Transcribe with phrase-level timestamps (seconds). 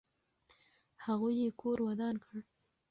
[1.05, 2.33] هغوی یې کور ودان کړ.